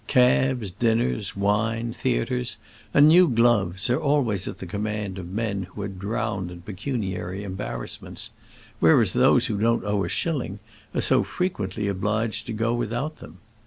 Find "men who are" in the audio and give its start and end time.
5.29-5.87